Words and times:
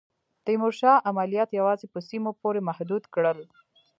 تیمورشاه 0.45 1.03
عملیات 1.11 1.49
یوازي 1.59 1.87
په 1.93 1.99
سیمو 2.09 2.31
پوري 2.39 2.61
محدود 2.69 3.03
کړل. 3.13 3.39